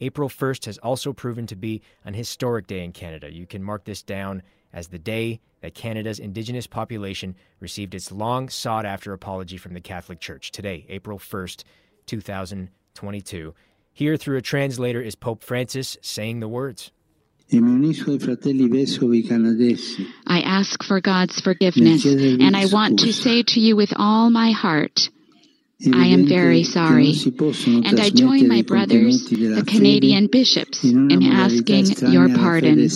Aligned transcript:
April 0.00 0.28
1st 0.28 0.66
has 0.66 0.78
also 0.78 1.12
proven 1.12 1.46
to 1.46 1.56
be 1.56 1.82
an 2.04 2.14
historic 2.14 2.66
day 2.66 2.84
in 2.84 2.92
Canada. 2.92 3.32
You 3.32 3.46
can 3.46 3.62
mark 3.62 3.84
this 3.84 4.02
down 4.02 4.42
as 4.72 4.88
the 4.88 4.98
day 4.98 5.40
that 5.62 5.74
Canada's 5.74 6.18
Indigenous 6.18 6.66
population 6.66 7.34
received 7.60 7.94
its 7.94 8.12
long 8.12 8.48
sought 8.48 8.84
after 8.84 9.12
apology 9.12 9.56
from 9.56 9.74
the 9.74 9.80
Catholic 9.80 10.20
Church. 10.20 10.50
Today, 10.50 10.84
April 10.88 11.18
1st, 11.18 11.64
2022. 12.06 13.54
Here, 13.92 14.16
through 14.18 14.36
a 14.36 14.42
translator, 14.42 15.00
is 15.00 15.14
Pope 15.14 15.42
Francis 15.42 15.96
saying 16.02 16.40
the 16.40 16.48
words. 16.48 16.90
I 20.26 20.40
ask 20.40 20.82
for 20.82 21.00
God's 21.00 21.40
forgiveness, 21.40 22.04
and 22.04 22.56
I 22.56 22.66
want 22.66 22.98
to 23.00 23.12
say 23.12 23.44
to 23.44 23.60
you 23.60 23.76
with 23.76 23.92
all 23.96 24.30
my 24.30 24.50
heart, 24.50 25.08
I 25.84 26.06
am 26.06 26.26
very 26.26 26.62
sorry, 26.62 27.12
and 27.38 28.00
I 28.00 28.08
join 28.08 28.48
my 28.48 28.62
brothers, 28.62 29.28
the 29.28 29.62
Canadian 29.66 30.26
bishops, 30.26 30.82
in 30.82 31.22
asking 31.22 32.12
your 32.12 32.30
pardon. 32.30 32.88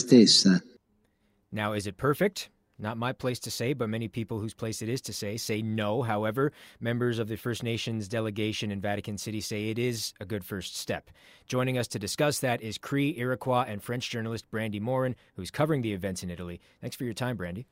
Now, 1.52 1.72
is 1.74 1.86
it 1.86 1.98
perfect? 1.98 2.48
Not 2.78 2.96
my 2.96 3.12
place 3.12 3.38
to 3.40 3.50
say, 3.50 3.74
but 3.74 3.90
many 3.90 4.08
people 4.08 4.38
whose 4.40 4.54
place 4.54 4.80
it 4.80 4.88
is 4.88 5.02
to 5.02 5.12
say 5.12 5.36
say 5.36 5.60
no. 5.60 6.00
However, 6.00 6.52
members 6.80 7.18
of 7.18 7.28
the 7.28 7.36
First 7.36 7.62
Nations 7.62 8.08
delegation 8.08 8.70
in 8.70 8.80
Vatican 8.80 9.18
City 9.18 9.42
say 9.42 9.68
it 9.68 9.78
is 9.78 10.14
a 10.18 10.24
good 10.24 10.42
first 10.42 10.78
step. 10.78 11.10
Joining 11.46 11.76
us 11.76 11.86
to 11.88 11.98
discuss 11.98 12.40
that 12.40 12.62
is 12.62 12.78
Cree, 12.78 13.14
Iroquois, 13.18 13.66
and 13.68 13.82
French 13.82 14.08
journalist 14.08 14.50
Brandi 14.50 14.80
Morin, 14.80 15.14
who's 15.36 15.50
covering 15.50 15.82
the 15.82 15.92
events 15.92 16.22
in 16.22 16.30
Italy. 16.30 16.62
Thanks 16.80 16.96
for 16.96 17.04
your 17.04 17.12
time, 17.12 17.36
Brandi. 17.36 17.66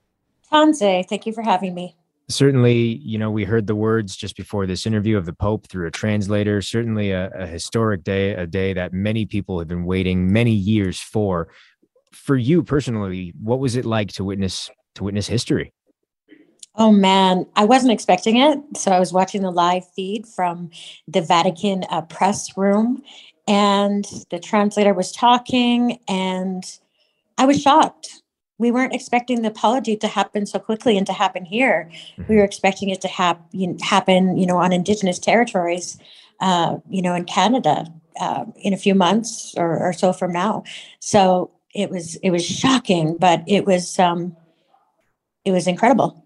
Tansi, 0.52 1.08
thank 1.08 1.24
you 1.24 1.32
for 1.32 1.42
having 1.42 1.74
me. 1.74 1.96
Certainly, 2.30 3.00
you 3.02 3.18
know, 3.18 3.30
we 3.30 3.44
heard 3.44 3.66
the 3.66 3.74
words 3.74 4.14
just 4.14 4.36
before 4.36 4.66
this 4.66 4.86
interview 4.86 5.16
of 5.16 5.24
the 5.24 5.32
Pope 5.32 5.66
through 5.66 5.86
a 5.86 5.90
translator. 5.90 6.60
Certainly 6.60 7.10
a, 7.12 7.30
a 7.30 7.46
historic 7.46 8.04
day, 8.04 8.32
a 8.32 8.46
day 8.46 8.74
that 8.74 8.92
many 8.92 9.24
people 9.24 9.58
have 9.58 9.68
been 9.68 9.84
waiting 9.84 10.30
many 10.30 10.52
years 10.52 11.00
for 11.00 11.48
for 12.12 12.36
you 12.36 12.62
personally, 12.62 13.32
what 13.40 13.58
was 13.58 13.76
it 13.76 13.84
like 13.84 14.12
to 14.12 14.24
witness 14.24 14.70
to 14.94 15.04
witness 15.04 15.26
history? 15.26 15.72
Oh 16.74 16.92
man, 16.92 17.46
I 17.56 17.64
wasn't 17.64 17.92
expecting 17.92 18.36
it. 18.36 18.58
So 18.76 18.92
I 18.92 19.00
was 19.00 19.12
watching 19.12 19.42
the 19.42 19.50
live 19.50 19.84
feed 19.96 20.26
from 20.26 20.70
the 21.08 21.22
Vatican 21.22 21.84
uh, 21.90 22.02
press 22.02 22.56
room, 22.56 23.02
and 23.46 24.06
the 24.30 24.38
translator 24.38 24.94
was 24.94 25.10
talking, 25.10 25.98
and 26.06 26.64
I 27.36 27.46
was 27.46 27.60
shocked. 27.60 28.22
We 28.58 28.70
weren't 28.72 28.92
expecting 28.92 29.42
the 29.42 29.48
apology 29.48 29.96
to 29.96 30.08
happen 30.08 30.44
so 30.44 30.58
quickly 30.58 30.98
and 30.98 31.06
to 31.06 31.12
happen 31.12 31.44
here. 31.44 31.90
Mm-hmm. 31.92 32.24
We 32.28 32.36
were 32.36 32.44
expecting 32.44 32.88
it 32.90 33.00
to 33.02 33.08
hap- 33.08 33.52
happen, 33.82 34.36
you 34.36 34.46
know, 34.46 34.58
on 34.58 34.72
Indigenous 34.72 35.18
territories, 35.18 35.98
uh, 36.40 36.78
you 36.88 37.00
know, 37.00 37.14
in 37.14 37.24
Canada 37.24 37.86
uh, 38.20 38.44
in 38.56 38.72
a 38.72 38.76
few 38.76 38.94
months 38.94 39.54
or, 39.56 39.78
or 39.78 39.92
so 39.92 40.12
from 40.12 40.32
now. 40.32 40.64
So 40.98 41.52
it 41.74 41.90
was 41.90 42.16
it 42.16 42.30
was 42.30 42.44
shocking, 42.44 43.16
but 43.16 43.44
it 43.46 43.64
was 43.64 43.98
um, 43.98 44.36
it 45.44 45.52
was 45.52 45.66
incredible. 45.66 46.24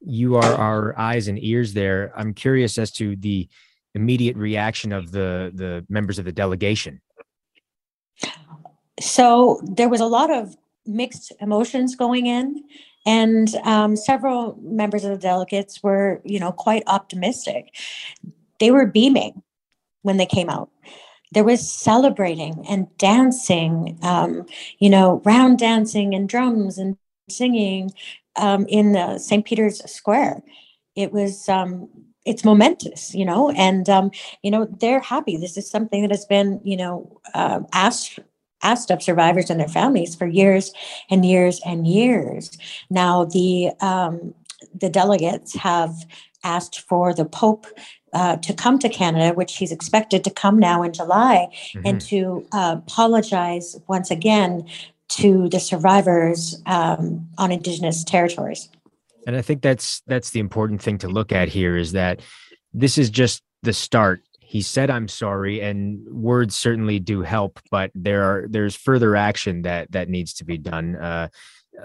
You 0.00 0.36
are 0.36 0.54
our 0.54 0.98
eyes 0.98 1.26
and 1.26 1.42
ears 1.42 1.74
there. 1.74 2.12
I'm 2.16 2.34
curious 2.34 2.78
as 2.78 2.92
to 2.92 3.16
the 3.16 3.48
immediate 3.94 4.36
reaction 4.36 4.92
of 4.92 5.10
the 5.10 5.50
the 5.54 5.84
members 5.88 6.18
of 6.18 6.24
the 6.24 6.32
delegation. 6.32 7.00
So 9.00 9.60
there 9.64 9.88
was 9.88 10.00
a 10.00 10.06
lot 10.06 10.30
of 10.30 10.56
mixed 10.88 11.32
emotions 11.40 11.94
going 11.94 12.26
in, 12.26 12.64
and 13.06 13.54
um, 13.64 13.96
several 13.96 14.58
members 14.62 15.04
of 15.04 15.10
the 15.10 15.18
delegates 15.18 15.82
were, 15.82 16.20
you 16.24 16.40
know, 16.40 16.52
quite 16.52 16.82
optimistic. 16.86 17.74
They 18.58 18.70
were 18.70 18.86
beaming 18.86 19.42
when 20.02 20.16
they 20.16 20.26
came 20.26 20.48
out 20.50 20.70
there 21.32 21.44
was 21.44 21.70
celebrating 21.70 22.64
and 22.68 22.86
dancing, 22.96 23.98
um, 24.02 24.46
you 24.78 24.88
know, 24.88 25.20
round 25.24 25.58
dancing 25.58 26.14
and 26.14 26.28
drums 26.28 26.78
and 26.78 26.96
singing 27.28 27.90
um, 28.36 28.66
in 28.68 28.92
the 28.92 29.18
St. 29.18 29.44
Peter's 29.44 29.78
Square. 29.90 30.42
It 30.96 31.12
was 31.12 31.48
um, 31.48 31.88
it's 32.24 32.44
momentous, 32.44 33.14
you 33.14 33.24
know, 33.24 33.50
and 33.50 33.88
um, 33.88 34.10
you 34.42 34.50
know 34.50 34.66
they're 34.80 35.00
happy. 35.00 35.36
This 35.36 35.56
is 35.56 35.70
something 35.70 36.02
that 36.02 36.10
has 36.10 36.24
been, 36.24 36.60
you 36.64 36.76
know, 36.76 37.20
uh, 37.34 37.60
asked 37.72 38.18
asked 38.62 38.90
of 38.90 39.02
survivors 39.02 39.50
and 39.50 39.60
their 39.60 39.68
families 39.68 40.14
for 40.14 40.26
years 40.26 40.72
and 41.10 41.24
years 41.24 41.60
and 41.64 41.86
years. 41.86 42.56
Now 42.90 43.24
the 43.24 43.70
um, 43.80 44.34
the 44.74 44.88
delegates 44.88 45.54
have 45.56 45.94
asked 46.44 46.80
for 46.80 47.14
the 47.14 47.24
Pope 47.24 47.66
uh, 48.12 48.36
to 48.38 48.54
come 48.54 48.78
to 48.78 48.88
Canada, 48.88 49.34
which 49.34 49.56
he's 49.56 49.72
expected 49.72 50.24
to 50.24 50.30
come 50.30 50.58
now 50.58 50.82
in 50.82 50.92
July, 50.92 51.48
mm-hmm. 51.74 51.86
and 51.86 52.00
to 52.00 52.46
uh, 52.52 52.76
apologize 52.78 53.76
once 53.86 54.10
again 54.10 54.66
to 55.08 55.48
the 55.48 55.60
survivors 55.60 56.60
um, 56.66 57.26
on 57.38 57.50
Indigenous 57.50 58.04
territories. 58.04 58.68
And 59.26 59.36
I 59.36 59.42
think 59.42 59.62
that's 59.62 60.00
that's 60.06 60.30
the 60.30 60.40
important 60.40 60.80
thing 60.80 60.98
to 60.98 61.08
look 61.08 61.32
at 61.32 61.48
here 61.48 61.76
is 61.76 61.92
that 61.92 62.20
this 62.72 62.98
is 62.98 63.10
just 63.10 63.42
the 63.62 63.72
start. 63.72 64.22
He 64.48 64.62
said, 64.62 64.88
"I'm 64.88 65.08
sorry," 65.08 65.60
and 65.60 66.00
words 66.10 66.56
certainly 66.56 66.98
do 67.00 67.20
help, 67.20 67.60
but 67.70 67.90
there 67.94 68.22
are 68.22 68.46
there's 68.48 68.74
further 68.74 69.14
action 69.14 69.60
that 69.62 69.92
that 69.92 70.08
needs 70.08 70.32
to 70.34 70.44
be 70.46 70.56
done. 70.56 70.96
Uh, 70.96 71.28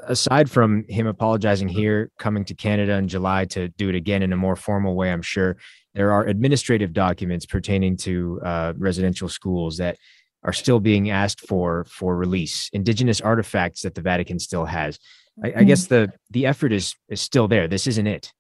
aside 0.08 0.50
from 0.50 0.86
him 0.88 1.06
apologizing 1.06 1.68
here, 1.68 2.10
coming 2.18 2.46
to 2.46 2.56
Canada 2.56 2.94
in 2.94 3.10
July 3.10 3.44
to 3.48 3.68
do 3.68 3.90
it 3.90 3.96
again 3.96 4.24
in 4.24 4.32
a 4.32 4.38
more 4.38 4.56
formal 4.56 4.96
way, 4.96 5.12
I'm 5.12 5.22
sure 5.22 5.58
there 5.94 6.14
are 6.14 6.26
administrative 6.26 6.94
documents 6.94 7.46
pertaining 7.46 7.98
to 7.98 8.40
uh, 8.46 8.74
residential 8.78 9.28
schools 9.28 9.76
that 9.80 9.98
are 10.44 10.54
still 10.54 10.80
being 10.80 11.10
asked 11.10 11.42
for 11.42 11.84
for 11.90 12.16
release. 12.16 12.70
Indigenous 12.72 13.20
artifacts 13.20 13.82
that 13.82 13.94
the 13.94 14.02
Vatican 14.02 14.40
still 14.40 14.64
has. 14.64 15.00
I, 15.44 15.48
I 15.48 15.52
mm-hmm. 15.52 15.66
guess 15.66 15.88
the 15.88 16.14
the 16.30 16.46
effort 16.46 16.72
is 16.72 16.96
is 17.10 17.20
still 17.20 17.50
there. 17.50 17.68
This 17.68 17.88
isn't 17.88 18.08
it. 18.08 18.32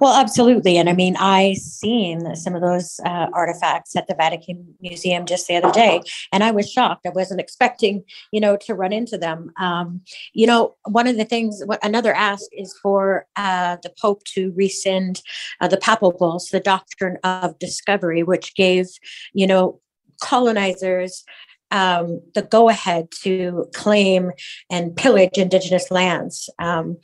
Well, 0.00 0.14
absolutely. 0.14 0.76
And 0.76 0.88
I 0.88 0.92
mean, 0.92 1.16
I 1.18 1.54
seen 1.54 2.34
some 2.36 2.54
of 2.54 2.62
those 2.62 3.00
uh, 3.04 3.28
artifacts 3.32 3.96
at 3.96 4.06
the 4.06 4.14
Vatican 4.14 4.74
Museum 4.80 5.26
just 5.26 5.46
the 5.46 5.56
other 5.56 5.72
day, 5.72 6.00
and 6.32 6.44
I 6.44 6.50
was 6.50 6.70
shocked. 6.70 7.06
I 7.06 7.10
wasn't 7.10 7.40
expecting, 7.40 8.04
you 8.32 8.40
know, 8.40 8.56
to 8.58 8.74
run 8.74 8.92
into 8.92 9.18
them. 9.18 9.52
Um, 9.60 10.02
you 10.32 10.46
know, 10.46 10.76
one 10.84 11.06
of 11.06 11.16
the 11.16 11.24
things, 11.24 11.62
what 11.64 11.84
another 11.84 12.14
ask 12.14 12.46
is 12.52 12.76
for 12.82 13.26
uh, 13.36 13.76
the 13.82 13.92
Pope 14.00 14.24
to 14.34 14.52
rescind 14.56 15.22
uh, 15.60 15.68
the 15.68 15.76
papal 15.76 16.12
bulls, 16.12 16.48
the 16.48 16.60
doctrine 16.60 17.18
of 17.24 17.58
discovery, 17.58 18.22
which 18.22 18.54
gave, 18.54 18.86
you 19.32 19.46
know, 19.46 19.80
colonizers 20.20 21.24
um, 21.70 22.20
the 22.34 22.42
go 22.42 22.68
ahead 22.68 23.10
to 23.22 23.66
claim 23.74 24.32
and 24.70 24.96
pillage 24.96 25.36
indigenous 25.36 25.90
lands. 25.90 26.50
Um, 26.58 26.96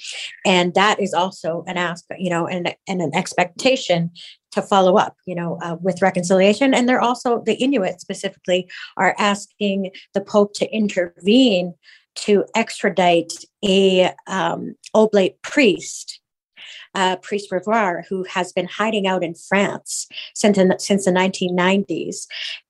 and 0.44 0.74
that 0.74 1.00
is 1.00 1.14
also 1.14 1.64
an 1.66 1.76
aspect, 1.76 2.20
you 2.20 2.30
know, 2.30 2.46
and, 2.46 2.74
and 2.88 3.00
an 3.00 3.14
expectation 3.14 4.10
to 4.52 4.62
follow 4.62 4.96
up, 4.96 5.16
you 5.26 5.34
know, 5.34 5.58
uh, 5.62 5.76
with 5.80 6.00
reconciliation. 6.00 6.74
And 6.74 6.88
they're 6.88 7.00
also, 7.00 7.42
the 7.44 7.54
Inuit 7.54 8.00
specifically, 8.00 8.68
are 8.96 9.14
asking 9.18 9.90
the 10.14 10.20
Pope 10.20 10.54
to 10.54 10.70
intervene 10.72 11.74
to 12.16 12.44
extradite 12.54 13.32
a 13.64 14.12
um, 14.28 14.76
oblate 14.94 15.42
priest 15.42 16.20
uh, 16.94 17.16
priest 17.16 17.50
Rivoire, 17.50 18.04
who 18.08 18.24
has 18.24 18.52
been 18.52 18.66
hiding 18.66 19.06
out 19.06 19.24
in 19.24 19.34
France 19.34 20.06
since, 20.34 20.58
since 20.84 21.04
the 21.04 21.10
1990s, 21.10 22.26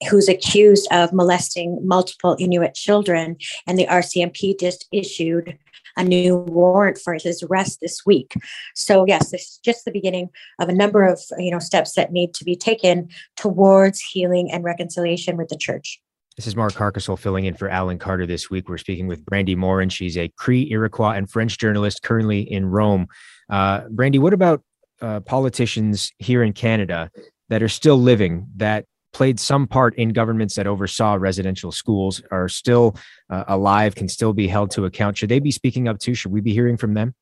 who's 0.08 0.28
accused 0.28 0.88
of 0.90 1.12
molesting 1.12 1.78
multiple 1.82 2.36
Inuit 2.38 2.74
children. 2.74 3.36
And 3.66 3.78
the 3.78 3.86
RCMP 3.86 4.58
just 4.58 4.86
issued 4.92 5.58
a 5.96 6.04
new 6.04 6.36
warrant 6.36 6.98
for 6.98 7.14
his 7.14 7.42
arrest 7.42 7.80
this 7.80 8.04
week. 8.04 8.34
So 8.74 9.04
yes, 9.06 9.30
this 9.30 9.42
is 9.42 9.60
just 9.64 9.84
the 9.84 9.92
beginning 9.92 10.30
of 10.58 10.68
a 10.68 10.74
number 10.74 11.04
of 11.04 11.20
you 11.38 11.50
know 11.50 11.58
steps 11.58 11.94
that 11.94 12.12
need 12.12 12.34
to 12.34 12.44
be 12.44 12.56
taken 12.56 13.08
towards 13.36 14.00
healing 14.00 14.50
and 14.50 14.64
reconciliation 14.64 15.36
with 15.36 15.48
the 15.48 15.56
church. 15.56 16.00
This 16.36 16.48
is 16.48 16.56
Mark 16.56 16.72
Harkisol 16.72 17.16
filling 17.16 17.44
in 17.44 17.54
for 17.54 17.68
Alan 17.68 17.96
Carter 17.96 18.26
this 18.26 18.50
week. 18.50 18.68
We're 18.68 18.76
speaking 18.76 19.06
with 19.06 19.24
Brandi 19.24 19.56
Morin. 19.56 19.88
She's 19.88 20.18
a 20.18 20.28
Cree, 20.36 20.68
Iroquois, 20.68 21.12
and 21.12 21.30
French 21.30 21.58
journalist 21.58 22.02
currently 22.02 22.40
in 22.40 22.66
Rome. 22.66 23.06
Uh, 23.48 23.82
Brandi, 23.82 24.18
what 24.18 24.32
about 24.32 24.60
uh, 25.00 25.20
politicians 25.20 26.10
here 26.18 26.42
in 26.42 26.52
Canada 26.52 27.08
that 27.50 27.62
are 27.62 27.68
still 27.68 27.96
living 27.96 28.48
that 28.56 28.84
played 29.12 29.38
some 29.38 29.68
part 29.68 29.94
in 29.94 30.08
governments 30.08 30.56
that 30.56 30.66
oversaw 30.66 31.14
residential 31.14 31.70
schools 31.70 32.20
are 32.32 32.48
still 32.48 32.96
uh, 33.30 33.44
alive, 33.46 33.94
can 33.94 34.08
still 34.08 34.32
be 34.32 34.48
held 34.48 34.72
to 34.72 34.86
account? 34.86 35.16
Should 35.16 35.28
they 35.28 35.38
be 35.38 35.52
speaking 35.52 35.86
up 35.86 36.00
too? 36.00 36.14
Should 36.14 36.32
we 36.32 36.40
be 36.40 36.52
hearing 36.52 36.76
from 36.76 36.94
them? 36.94 37.14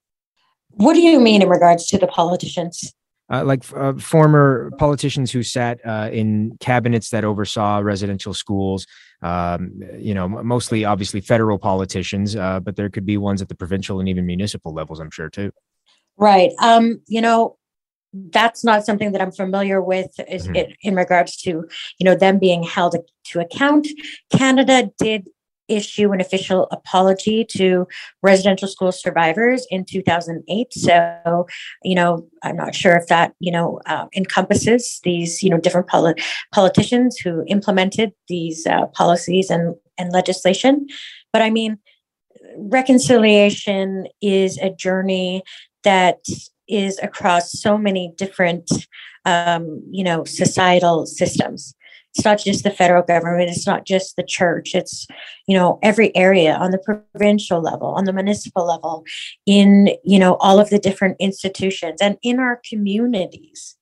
What 0.70 0.94
do 0.94 1.02
you 1.02 1.20
mean 1.20 1.42
in 1.42 1.50
regards 1.50 1.86
to 1.88 1.98
the 1.98 2.06
politicians? 2.06 2.94
uh, 3.32 3.44
like 3.44 3.64
uh, 3.74 3.94
former 3.94 4.70
politicians 4.78 5.32
who 5.32 5.42
sat 5.42 5.80
uh, 5.86 6.10
in 6.12 6.56
cabinets 6.60 7.10
that 7.10 7.24
oversaw 7.24 7.78
residential 7.78 8.34
schools. 8.34 8.86
Um, 9.22 9.80
you 9.96 10.14
know, 10.14 10.28
mostly 10.28 10.84
obviously 10.84 11.20
federal 11.20 11.58
politicians, 11.58 12.34
uh, 12.34 12.58
but 12.60 12.76
there 12.76 12.90
could 12.90 13.06
be 13.06 13.16
ones 13.16 13.40
at 13.40 13.48
the 13.48 13.54
provincial 13.54 14.00
and 14.00 14.08
even 14.08 14.26
municipal 14.26 14.74
levels. 14.74 14.98
I'm 14.98 15.10
sure 15.10 15.30
too. 15.30 15.52
Right. 16.16 16.50
Um, 16.60 17.02
you 17.06 17.20
know, 17.20 17.56
that's 18.12 18.64
not 18.64 18.84
something 18.84 19.12
that 19.12 19.22
I'm 19.22 19.32
familiar 19.32 19.80
with 19.80 20.10
is 20.28 20.44
mm-hmm. 20.44 20.56
in, 20.56 20.74
in 20.82 20.94
regards 20.96 21.36
to, 21.38 21.50
you 21.98 22.04
know, 22.04 22.14
them 22.14 22.38
being 22.38 22.62
held 22.62 22.96
to 23.24 23.40
account. 23.40 23.88
Canada 24.30 24.90
did 24.98 25.28
issue 25.74 26.12
an 26.12 26.20
official 26.20 26.68
apology 26.70 27.44
to 27.44 27.86
residential 28.22 28.68
school 28.68 28.92
survivors 28.92 29.66
in 29.70 29.84
2008 29.84 30.72
so 30.72 31.46
you 31.82 31.94
know 31.94 32.26
i'm 32.42 32.56
not 32.56 32.74
sure 32.74 32.96
if 32.96 33.06
that 33.08 33.34
you 33.40 33.52
know 33.52 33.80
uh, 33.86 34.06
encompasses 34.14 35.00
these 35.04 35.42
you 35.42 35.50
know 35.50 35.58
different 35.58 35.86
poli- 35.86 36.14
politicians 36.52 37.18
who 37.18 37.44
implemented 37.46 38.12
these 38.28 38.66
uh, 38.66 38.86
policies 38.88 39.50
and 39.50 39.74
and 39.98 40.12
legislation. 40.12 40.86
But 41.32 41.42
i 41.42 41.50
mean 41.50 41.78
reconciliation 42.56 44.06
is 44.20 44.58
a 44.58 44.70
journey 44.70 45.42
that 45.84 46.18
is 46.68 46.98
across 47.02 47.52
so 47.52 47.76
many 47.78 48.12
different 48.16 48.70
um, 49.24 49.82
you 49.90 50.04
know 50.04 50.24
societal 50.24 51.06
systems 51.06 51.74
it's 52.14 52.24
not 52.24 52.38
just 52.38 52.62
the 52.62 52.70
federal 52.70 53.02
government. 53.02 53.48
It's 53.48 53.66
not 53.66 53.86
just 53.86 54.16
the 54.16 54.22
church. 54.22 54.74
It's 54.74 55.06
you 55.46 55.56
know 55.56 55.78
every 55.82 56.14
area 56.16 56.54
on 56.54 56.70
the 56.70 56.78
provincial 56.78 57.60
level 57.60 57.88
on 57.88 58.04
the 58.04 58.12
municipal 58.12 58.66
level 58.66 59.04
in 59.46 59.96
you 60.04 60.18
know 60.18 60.36
all 60.40 60.60
of 60.60 60.70
the 60.70 60.78
different 60.78 61.16
institutions 61.18 62.00
and 62.00 62.18
in 62.22 62.38
our 62.38 62.60
communities. 62.68 63.76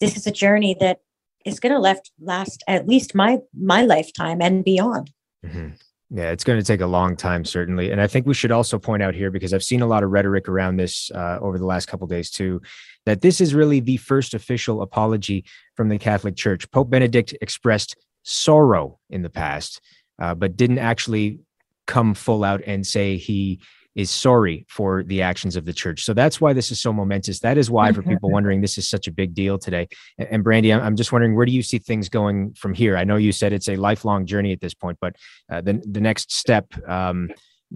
This 0.00 0.16
is 0.16 0.26
a 0.26 0.32
journey 0.32 0.76
that 0.80 1.00
is 1.44 1.60
going 1.60 1.72
to 1.72 2.02
last 2.20 2.64
at 2.66 2.88
least 2.88 3.14
my 3.14 3.38
my 3.54 3.82
lifetime 3.82 4.42
and 4.42 4.64
beyond. 4.64 5.10
Mm-hmm. 5.44 5.68
Yeah, 6.12 6.30
it's 6.32 6.42
going 6.42 6.58
to 6.58 6.64
take 6.64 6.80
a 6.80 6.86
long 6.86 7.16
time, 7.16 7.44
certainly. 7.44 7.92
And 7.92 8.00
I 8.00 8.08
think 8.08 8.26
we 8.26 8.34
should 8.34 8.50
also 8.50 8.80
point 8.80 9.00
out 9.00 9.14
here, 9.14 9.30
because 9.30 9.54
I've 9.54 9.62
seen 9.62 9.80
a 9.80 9.86
lot 9.86 10.02
of 10.02 10.10
rhetoric 10.10 10.48
around 10.48 10.76
this 10.76 11.10
uh, 11.12 11.38
over 11.40 11.56
the 11.56 11.66
last 11.66 11.86
couple 11.86 12.06
days 12.08 12.30
too, 12.30 12.60
that 13.06 13.20
this 13.20 13.40
is 13.40 13.54
really 13.54 13.78
the 13.78 13.96
first 13.96 14.34
official 14.34 14.82
apology 14.82 15.44
from 15.76 15.88
the 15.88 15.98
Catholic 15.98 16.34
Church. 16.34 16.68
Pope 16.72 16.90
Benedict 16.90 17.34
expressed 17.40 17.96
sorrow 18.24 18.98
in 19.08 19.22
the 19.22 19.30
past, 19.30 19.80
uh, 20.20 20.34
but 20.34 20.56
didn't 20.56 20.80
actually 20.80 21.38
come 21.86 22.14
full 22.14 22.42
out 22.42 22.60
and 22.66 22.84
say 22.84 23.16
he 23.16 23.60
is 23.94 24.10
sorry 24.10 24.64
for 24.68 25.02
the 25.02 25.22
actions 25.22 25.56
of 25.56 25.64
the 25.64 25.72
church. 25.72 26.04
So 26.04 26.14
that's 26.14 26.40
why 26.40 26.52
this 26.52 26.70
is 26.70 26.80
so 26.80 26.92
momentous. 26.92 27.40
That 27.40 27.58
is 27.58 27.70
why, 27.70 27.92
for 27.92 28.02
people 28.02 28.30
wondering, 28.30 28.60
this 28.60 28.78
is 28.78 28.88
such 28.88 29.08
a 29.08 29.12
big 29.12 29.34
deal 29.34 29.58
today. 29.58 29.88
And, 30.16 30.44
Brandi, 30.44 30.72
I'm 30.72 30.96
just 30.96 31.10
wondering, 31.10 31.34
where 31.34 31.46
do 31.46 31.52
you 31.52 31.62
see 31.62 31.78
things 31.78 32.08
going 32.08 32.54
from 32.54 32.72
here? 32.72 32.96
I 32.96 33.04
know 33.04 33.16
you 33.16 33.32
said 33.32 33.52
it's 33.52 33.68
a 33.68 33.76
lifelong 33.76 34.26
journey 34.26 34.52
at 34.52 34.60
this 34.60 34.74
point, 34.74 34.98
but 35.00 35.16
uh, 35.50 35.60
the 35.60 35.82
the 35.84 36.00
next 36.00 36.32
step 36.32 36.66
um, 36.88 37.30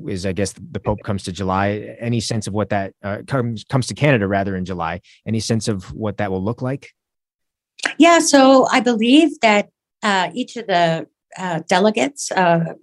is, 0.06 0.24
I 0.24 0.32
guess, 0.32 0.52
the 0.52 0.80
Pope 0.80 1.02
comes 1.02 1.24
to 1.24 1.32
July. 1.32 1.96
Any 1.98 2.20
sense 2.20 2.46
of 2.46 2.54
what 2.54 2.68
that 2.70 2.94
uh, 3.02 3.18
comes 3.26 3.64
comes 3.64 3.88
to 3.88 3.94
Canada 3.94 4.28
rather 4.28 4.56
in 4.56 4.64
July? 4.64 5.00
Any 5.26 5.40
sense 5.40 5.66
of 5.66 5.92
what 5.92 6.18
that 6.18 6.30
will 6.30 6.42
look 6.42 6.62
like? 6.62 6.92
Yeah. 7.98 8.20
So 8.20 8.66
I 8.70 8.80
believe 8.80 9.40
that 9.40 9.68
uh, 10.02 10.30
each 10.32 10.56
of 10.56 10.66
the 10.68 11.06
uh, 11.36 11.60
delegates 11.68 12.30
uh, 12.30 12.74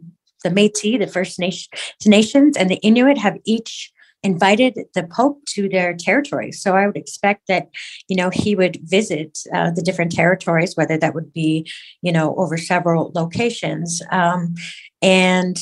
the 0.43 0.49
Métis, 0.49 0.99
the 0.99 1.07
First 1.07 1.39
Nations, 1.39 2.57
and 2.57 2.69
the 2.69 2.79
Inuit 2.81 3.17
have 3.17 3.37
each 3.45 3.91
invited 4.23 4.77
the 4.93 5.03
Pope 5.03 5.43
to 5.47 5.67
their 5.67 5.95
territories. 5.95 6.61
So 6.61 6.75
I 6.75 6.85
would 6.85 6.97
expect 6.97 7.47
that, 7.47 7.69
you 8.07 8.15
know, 8.15 8.29
he 8.29 8.55
would 8.55 8.77
visit 8.83 9.39
uh, 9.53 9.71
the 9.71 9.81
different 9.81 10.11
territories, 10.11 10.75
whether 10.75 10.97
that 10.97 11.15
would 11.15 11.33
be, 11.33 11.69
you 12.01 12.11
know, 12.11 12.35
over 12.35 12.57
several 12.57 13.11
locations, 13.15 14.01
um, 14.11 14.53
and 15.01 15.57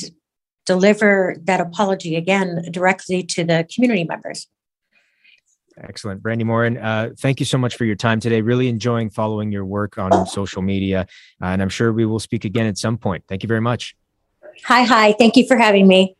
deliver 0.66 1.36
that 1.46 1.62
apology 1.62 2.16
again 2.16 2.64
directly 2.70 3.24
to 3.24 3.44
the 3.44 3.66
community 3.74 4.04
members. 4.04 4.48
Excellent. 5.82 6.22
Brandi 6.22 6.44
Morin, 6.44 6.78
uh, 6.78 7.12
thank 7.18 7.40
you 7.40 7.46
so 7.46 7.58
much 7.58 7.78
for 7.78 7.86
your 7.86 7.96
time 7.96 8.20
today. 8.20 8.42
Really 8.42 8.68
enjoying 8.68 9.10
following 9.10 9.52
your 9.52 9.66
work 9.66 9.98
on 9.98 10.28
social 10.28 10.62
media. 10.62 11.08
Uh, 11.42 11.46
and 11.46 11.62
I'm 11.62 11.70
sure 11.70 11.94
we 11.94 12.06
will 12.06 12.20
speak 12.20 12.44
again 12.44 12.66
at 12.66 12.78
some 12.78 12.98
point. 12.98 13.24
Thank 13.30 13.44
you 13.44 13.48
very 13.48 13.62
much. 13.62 13.96
Hi, 14.66 14.84
hi. 14.84 15.14
Thank 15.14 15.36
you 15.38 15.46
for 15.48 15.58
having 15.58 15.88
me. 15.88 16.16